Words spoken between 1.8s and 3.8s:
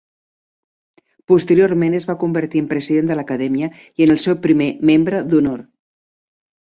es va convertir en president de l'acadèmia